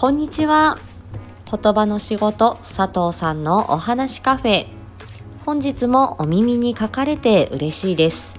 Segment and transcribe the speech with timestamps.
[0.00, 0.78] こんにちは。
[1.50, 4.66] 言葉の仕事佐藤さんのお話カフェ。
[5.44, 8.36] 本日もお耳に書かれて嬉しいです。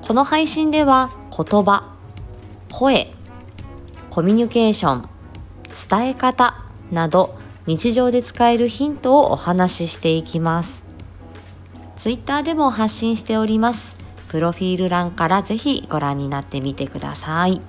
[0.00, 1.94] この配信では言葉、
[2.72, 3.12] 声、
[4.08, 5.08] コミュニケーション、
[5.90, 10.86] 伝え方など日常で使えるヒントをお話ししていきます。
[11.96, 13.98] ツイッターでも発信しております。
[14.28, 17.60] プロフィール欄からぜひご覧になってみてください。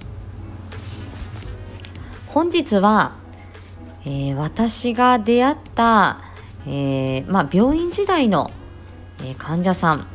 [2.33, 3.17] 本日は、
[4.05, 6.21] えー、私が出会った、
[6.65, 8.51] えー、まあ、病院時代の、
[9.19, 10.07] えー、患者さん。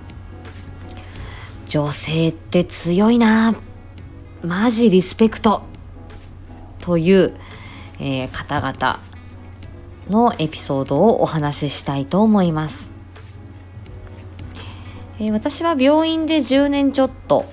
[1.67, 3.55] 女性って強いな。
[4.43, 5.65] マジリスペクト。
[6.81, 7.35] という、
[8.01, 8.99] え方々
[10.09, 12.93] のエピソードをお話ししたいと思います、
[15.19, 17.47] え私は病院で10年ちょっと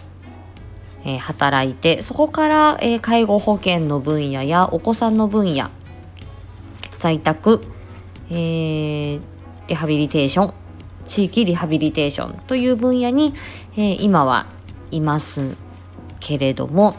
[1.06, 5.70] えー、働いてそこから、えー、介護保険の分野やお子さんの分野
[7.00, 7.64] 在宅、
[8.30, 9.22] えー、
[9.68, 10.54] リハビリテーション
[11.06, 13.34] 地域リハビリテーションという分野に、
[13.76, 14.48] え今は
[14.90, 15.58] います
[16.22, 16.96] けれども、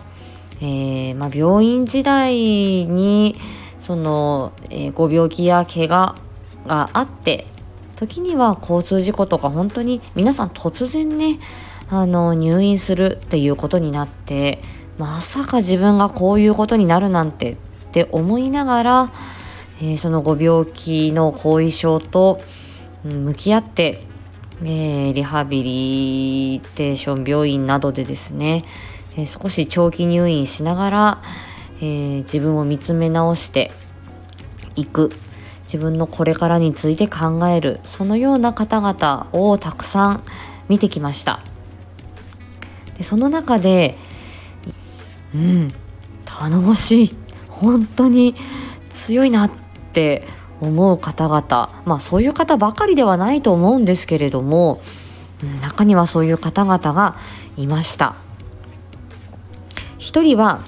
[0.61, 3.37] えまあ、病院時代に
[3.81, 6.15] その、えご病気や怪我
[6.67, 7.47] があって
[7.97, 11.39] 時には交通事故とか本当に皆さん突然ね
[11.89, 14.61] あの入院するっていうことになって
[14.99, 17.57] まさか自分がこういうことになるなんてっ
[17.93, 19.13] て思いながら、
[19.81, 22.41] えー、そのご病気の後遺症と
[23.05, 24.03] 向き合って、
[24.63, 28.65] えー、リハビリテーション病院などでですね、
[29.17, 31.23] えー、少し長期入院しながら、
[31.81, 33.73] え自分を見つめ直して
[34.77, 35.11] いく
[35.65, 40.25] 自分のこれからについて考えるそのような方々をたくさん
[40.69, 41.54] 見てきました。
[42.97, 43.97] でその中で
[45.35, 45.73] うん
[46.25, 47.17] 頼もしい
[47.49, 48.35] 本当に
[48.91, 49.51] 強いなっ
[49.93, 50.27] て
[50.61, 54.81] 思う方々まあそういう方ばかりではないと思うんですけれども
[55.61, 57.17] 中にはそういう方々が
[57.57, 58.15] いました。
[59.99, 60.61] 一人は、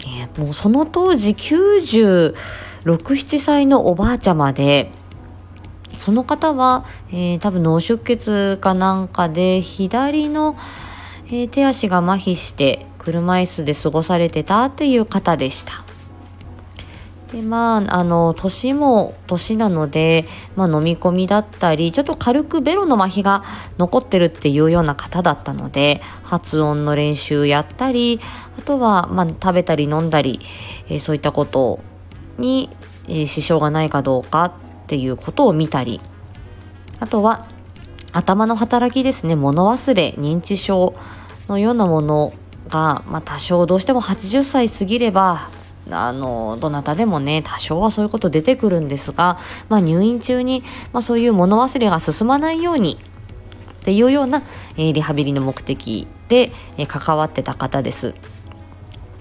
[0.00, 4.92] えー、もうその当時967歳のおばあちゃまで
[5.90, 10.56] その方は、えー、多分脳出血かなんかで左の
[11.30, 15.86] え、手足が麻痺して車椅子で過ごされてたっていう方でした。
[17.32, 23.42] でまあ、あの年も年なので、まあ、飲み込みだったりちょっと軽くベロの麻痺が
[23.78, 28.20] 残ってるっていうような方だったので発音の練習やったり
[28.58, 30.40] あとは、まあ、食べたり飲んだり、
[30.88, 31.80] えー、そういったこと
[32.38, 32.70] に、
[33.08, 34.52] えー、支障がないかどうかっ
[34.86, 36.00] ていうことを見たり
[37.00, 37.48] あとは
[38.16, 40.94] 頭の働きですね物忘れ認知症
[41.48, 42.32] のようなもの
[42.68, 45.50] が、まあ、多少どうしても80歳過ぎれば
[45.90, 49.38] あのどなたでもね多少はそういうこと出てくるんですが、
[49.68, 52.98] まあ、入院中に、まあ、そういう物忘れが進まないように
[53.80, 54.42] っていうような、
[54.76, 58.14] えー、リハビリの目的で、えー、関わってた方です。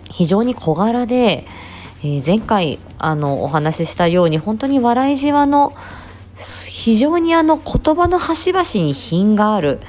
[0.05, 1.45] 非常に小柄で、
[2.01, 5.75] えー、前回あのお話ししたように本当に笑いじわの
[6.37, 9.79] 非常にあの言葉の端々に品がある、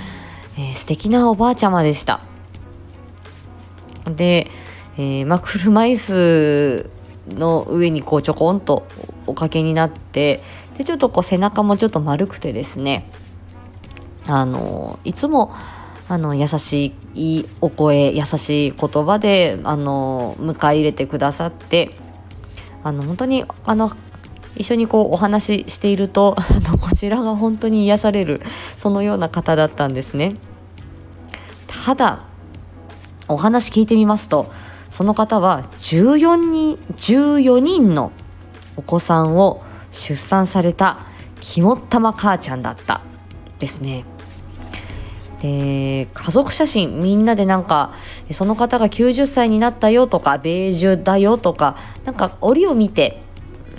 [0.56, 2.20] えー、素敵なおばあちゃまでした。
[4.06, 4.50] で、
[4.96, 6.90] えー、まあ、車椅子
[7.28, 8.86] の上にこうちょこんと
[9.26, 10.40] おかけになって
[10.78, 13.10] でちょっとこう背中もちょっと丸くてですね
[14.26, 15.52] あのいつも
[16.08, 21.90] あの優しいお声優しい言葉であの迎え入れてくださって
[22.84, 23.90] あの本当にあの
[24.56, 26.36] 一緒にこうお話ししていると
[26.80, 28.40] こちらが本当に癒される
[28.76, 30.36] そのような方だったんですね。
[31.66, 32.24] ただ
[33.28, 34.50] お話聞いてみますと
[34.90, 38.12] その方は14人14人の
[38.76, 39.62] お子さんを
[39.92, 40.98] 出産された
[41.40, 43.02] 肝っ玉母ちゃんだった
[43.58, 44.04] ですね。
[45.40, 47.92] で家族写真みんなでなんか
[48.30, 53.22] その方が90歳になったよとかベージュだよとかなんか折を見て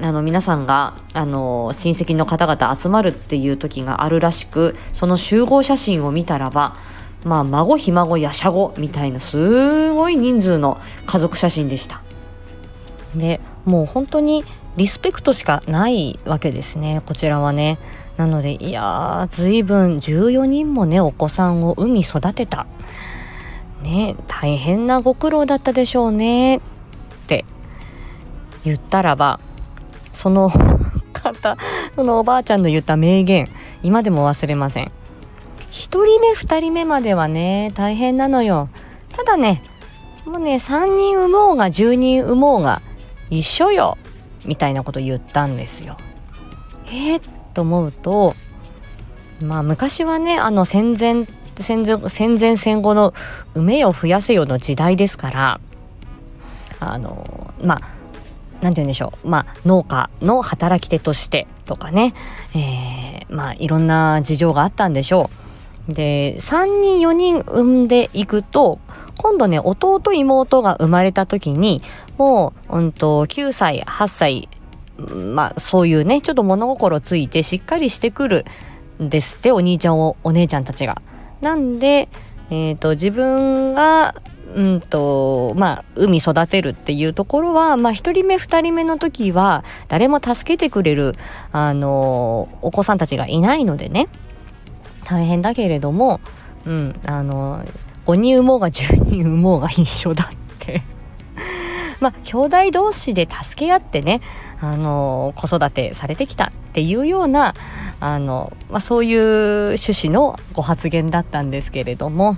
[0.01, 6.75] あの皆さんがあの親戚の方々集まるっていう時があるらしくその集合写真を見たらば
[7.23, 12.01] まあ孫ひ孫やしゃごみたいなすごい人数の家族写真でした。
[13.15, 14.43] でもう本当に
[14.75, 17.01] リスペクトしかないわけですね。
[17.05, 17.79] こちらはね。
[18.17, 22.67] なのでいやー随分14人もねお子さんを産み育てた。
[23.81, 26.57] ね大変なご苦労だったでしょうね。
[26.57, 26.59] っ
[27.27, 27.45] て
[28.63, 29.39] 言ったらば
[30.17, 30.49] その
[31.13, 31.57] 方
[31.95, 33.49] そのおばあちゃんの言った名言
[33.83, 34.91] 今でも忘れません1
[35.71, 38.69] 人目2人目まではね大変なのよ
[39.15, 39.61] ただね
[40.25, 42.81] もうね3人産もうが10人産もうが
[43.29, 43.97] 一緒よ
[44.45, 45.97] みたいなこと言ったんですよ。
[46.87, 47.21] えー、
[47.53, 48.33] と思うと
[49.43, 51.27] まあ昔はねあの戦前
[51.59, 53.13] 戦前戦前戦後の
[53.55, 55.59] 「埋めよ増やせよ」の時代ですから
[56.79, 57.96] あのまあ
[58.61, 62.13] 何て言うんでしょうまあ農家の働き手としてとかね、
[62.55, 65.29] えー、まあいろんな事情があったんでしょ
[65.89, 65.93] う。
[65.93, 68.79] で3人4人産んでいくと
[69.17, 71.81] 今度ね弟妹が生まれた時に
[72.17, 74.49] もう、うんと、9歳8歳
[75.33, 78.45] まあそういうねちょっと物心ついてしっかりしてくる
[79.01, 81.01] んですってお兄ちゃんおお姉ちゃんたちが。
[81.41, 82.09] なんで、
[82.49, 84.15] えーと、自分が
[84.57, 91.13] うんとまあ海育てるっていうところはまあ1人目2人目の時は誰も助けてくれる
[91.51, 94.07] あのお子さんたちがいないのでね。
[95.05, 96.19] 大変だけれども、
[96.65, 97.63] うん、あの
[98.07, 100.27] 5人産もうが10人産もうが一緒だっ
[100.59, 100.81] て。
[102.01, 104.21] まあ兄弟同士で助け合ってね
[104.59, 107.53] あの子育てされてきたっていうような
[107.99, 112.37] あの、まあ、そういう趣旨のご発言だったんですけれども。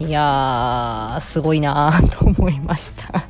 [0.00, 3.26] いやーすごいなーと思いました。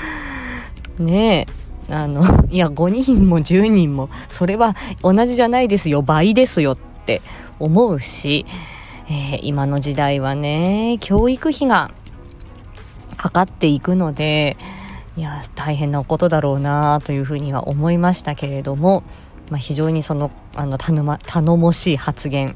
[1.02, 1.46] ね
[1.88, 6.02] えあのいや5人も10人もそれは同じじゃないですよ。
[6.02, 7.22] 倍ですよって
[7.58, 8.44] 思うし、
[9.08, 11.90] えー、今の時代はね教育費が
[13.16, 14.58] かかっていくので
[15.16, 19.02] いや大変なことだろうなというふうには思いましたけれども、
[19.50, 22.54] まあ、非常にそのあの頼,、ま、頼もしい発言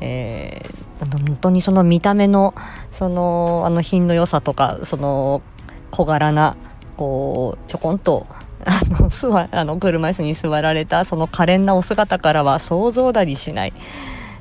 [0.00, 2.54] えー、本当にその見た目の
[2.90, 5.42] そのあの品の良さとかその
[5.90, 6.56] 小柄な
[6.96, 8.26] こうちょこんと
[8.64, 13.72] あの 座あの車椅子に座られたその可憐なお姿からは想像だりしない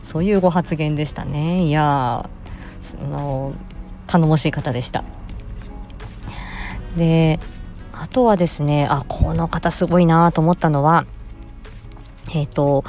[0.03, 2.29] そういうご発言でしたねいや
[3.01, 3.53] あの
[4.07, 5.03] 頼もしい方でした。
[6.95, 7.39] で
[7.93, 11.05] あとはですねあこの方すごいなと思ったのは
[12.33, 12.83] えっ、ー、と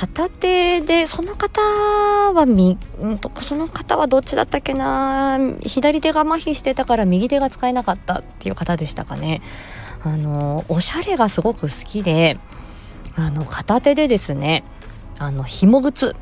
[0.00, 2.78] 片手でその方はみ
[3.42, 9.42] その方はどっちだったっけな左手が麻痺してたから右手が使えなかったっていう方でしたかね。
[10.02, 12.38] あのおしゃれがすごく好きで
[13.14, 14.64] あの片手でですね
[15.18, 16.16] あの紐靴。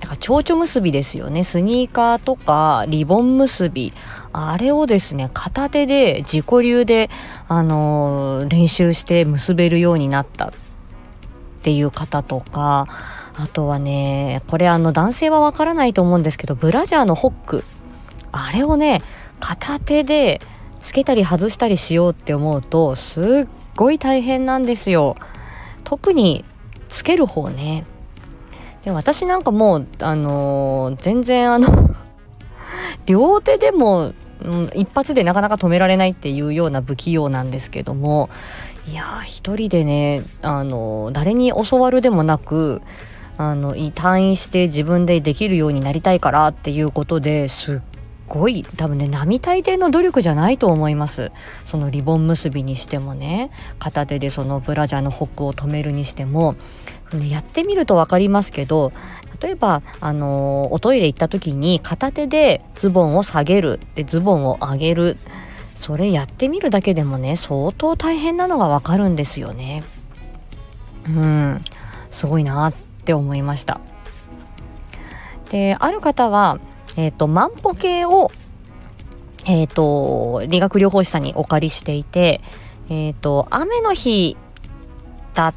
[0.00, 1.42] だから蝶々結びですよね。
[1.42, 3.94] スニーカーとかリボン結び。
[4.34, 7.08] あれをですね片手で自己流で、
[7.48, 10.48] あのー、練習して結べるようになった。
[10.48, 10.52] っ
[11.62, 12.86] ていう方とか
[13.36, 17.64] あとはねこれあの男性はわからないと思うんですけどブラジャーのホック。
[18.32, 19.02] あれをね
[19.40, 20.40] 片手で
[20.78, 23.24] つけたり外したりしようって思うとすっ
[23.76, 25.16] ごい大変なんですよ。
[25.84, 26.44] 特に
[26.88, 27.84] つける方ね。
[28.84, 31.90] で私なんかもうあのー、全然あの
[33.06, 34.12] 両手でも、
[34.44, 38.30] うん、一発でなかなか止められないっていうような不器用なんですけども
[38.90, 42.82] いや一人でねあの、誰に教わるでもなく
[43.36, 47.80] あの退院して自分でできるようになりたいからっていうことですっ
[48.30, 51.32] ごい多分ね並大抵の努力じゃないと思います。
[51.64, 56.54] そのリボン結びにしてもね片手でそのブラジャーのホックを止めるにしても。
[57.12, 58.92] ね、やってみると分かりますけど
[59.42, 63.80] 例えば、あのー、おトイレ行った時に片手でズボンを下げる。
[63.96, 65.16] でズボンを上げる。
[65.74, 69.82] それやってみるだけでもね相当大変なのが分かるんですよね。
[71.08, 71.60] うん。
[72.10, 72.72] すごいなっ
[73.04, 73.80] て思いました。
[75.50, 76.60] である方は、
[77.00, 78.30] えーと、万歩計を、
[79.46, 82.42] えーと、理学療法士さんにお借りしていて、
[82.90, 84.36] えーと雨の日
[85.32, 85.54] だっ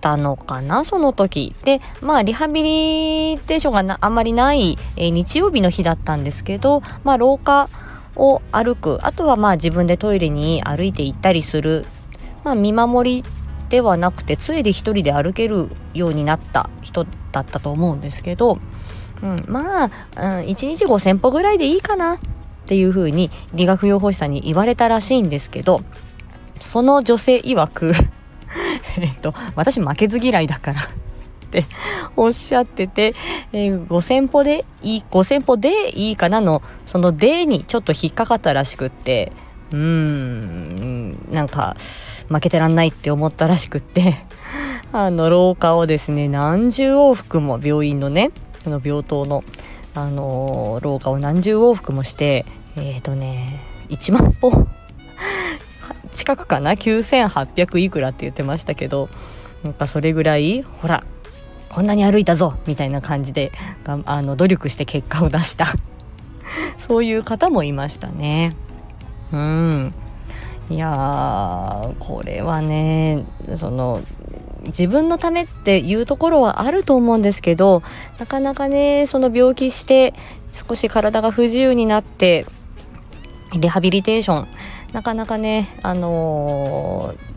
[0.00, 1.52] たのかなその時。
[1.64, 7.68] でまあリハビリテーションがあんまりない、えー、日曜日の日だったんですけどまあ廊下
[8.14, 9.00] を歩く。
[9.02, 11.86] あとはまあ自分でトイレに歩いて行ったりする、
[12.44, 13.24] まあ、見守り
[13.68, 18.58] ではなくて杖で一人で歩けるようになった人だったと思うんですけど、
[19.22, 22.18] うん、まあ、うん、1日5,000歩ぐらいでいいかなっ
[22.66, 25.82] ていうふうに理学療法士さんに言われたらしいんですけど
[26.60, 27.92] その女性曰く
[29.00, 30.80] えっと、私負けず嫌いだから
[31.48, 31.64] って
[32.16, 33.14] おっしゃってて、
[33.52, 39.32] えー、5000歩でいい、5000歩でいいかなの、そのでにちょっと引っかかったらしくって、
[39.72, 41.76] うーん、なんか、
[42.28, 44.16] 負けてらんないって思ったらしくって、
[44.92, 48.30] あの、廊下をですね、何十往復も病院のね、
[48.62, 49.44] その病棟の、
[49.94, 52.44] あのー、廊下を何十往復もして、
[52.76, 54.66] えっ、ー、とね、1万歩
[56.12, 59.08] 近くかな？9800いくらって言ってましたけど
[59.62, 61.02] なんかそれぐらいほら
[61.68, 62.54] こんなに歩いたぞ！
[62.66, 63.52] みたいな感じで
[63.84, 65.66] あの努力して結果を出した。
[66.78, 68.56] そういう方もいましたね。
[69.32, 69.94] うん。
[70.70, 73.24] いやーこれはね
[73.54, 74.00] その
[74.68, 77.82] 自分のためっていうところはあると思うんですけど
[78.18, 80.14] なかなかねその病気して
[80.50, 82.46] 少し体が不自由になって
[83.58, 84.48] リハビリテーション
[84.92, 87.28] なかなかねあのー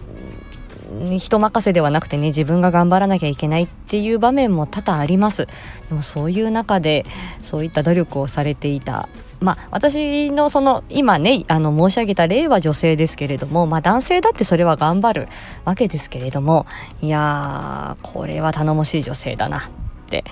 [0.91, 5.47] 人任せではなくてね自分が頑張らなきゃいけないっていう場面も多々あります。
[5.87, 7.05] でもそういう中で
[7.41, 9.07] そういった努力をされていた
[9.41, 15.27] まあ私のその今ねあの申し上げた例は女性ですけれどもまあ男性だってそれは頑張る
[15.65, 16.65] わけですけれども
[17.01, 19.61] いやーこれは頼もしい女性だなっ
[20.09, 20.23] て。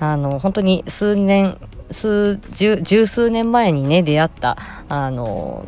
[0.00, 1.58] あの本当に数年
[1.90, 4.56] 数十十数年前にね出会った
[4.88, 5.66] あの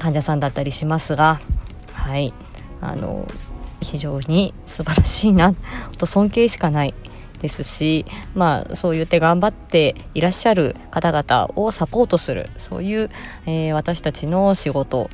[0.00, 1.40] 患者さんだったりしますが
[1.92, 2.32] はい。
[2.80, 3.26] あの
[3.80, 5.54] 非常に素晴らしいな。
[5.98, 6.94] と尊敬しかない。
[7.40, 8.04] ですし
[8.34, 13.10] まあそう言って頑張っていらっしゃる方々をサポートするそういう、
[13.46, 15.10] えー、私たちの仕事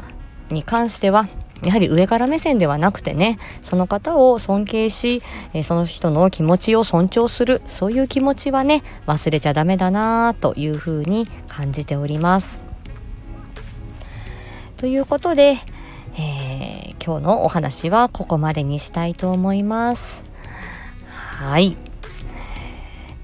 [0.51, 1.29] に関しては
[1.63, 12.63] やはり上から目線ではなくてねその方を尊敬し、えー、その人の気持ちを尊重するそういう気持ちはね忘れちゃダメだなというふうに感じております。
[14.77, 15.57] ということで、
[16.19, 20.23] えー、今日のお話はここまでにしたいと思います。
[21.09, 21.77] はい。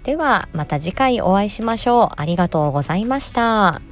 [0.03, 2.09] ではまた次回お会いしましょう。
[2.17, 3.83] ありがとうございました。